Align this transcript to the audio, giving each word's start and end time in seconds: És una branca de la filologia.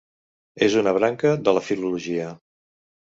És 0.67 0.77
una 0.81 0.93
branca 0.97 1.33
de 1.49 1.55
la 1.59 1.63
filologia. 1.69 2.31